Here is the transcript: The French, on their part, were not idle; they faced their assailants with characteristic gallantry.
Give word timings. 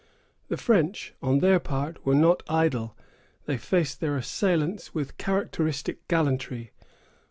The 0.47 0.57
French, 0.57 1.13
on 1.21 1.41
their 1.41 1.59
part, 1.59 2.03
were 2.03 2.15
not 2.15 2.41
idle; 2.49 2.97
they 3.45 3.55
faced 3.57 3.99
their 3.99 4.17
assailants 4.17 4.95
with 4.95 5.15
characteristic 5.19 6.07
gallantry. 6.07 6.71